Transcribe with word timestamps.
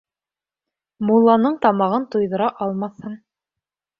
Мулланың 1.09 1.59
тамағын 1.67 2.09
туйҙыра 2.15 2.47
алмаҫһың 2.67 3.15